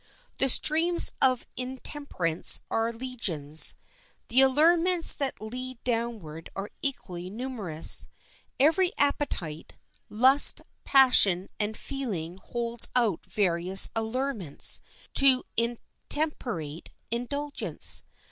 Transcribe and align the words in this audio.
The 0.39 0.49
streams 0.49 1.13
of 1.21 1.45
intemperance 1.55 2.61
are 2.71 2.91
legions. 2.91 3.75
The 4.29 4.41
allurements 4.41 5.13
that 5.13 5.39
lead 5.39 5.77
downward 5.83 6.49
are 6.55 6.71
equally 6.81 7.29
numerous. 7.29 8.07
Every 8.59 8.91
appetite, 8.97 9.77
lust, 10.09 10.61
passion, 10.85 11.49
and 11.59 11.77
feeling 11.77 12.37
holds 12.39 12.87
out 12.95 13.23
various 13.27 13.91
allurements 13.95 14.81
to 15.17 15.43
intemperate 15.55 16.89
indulgence. 17.11 18.01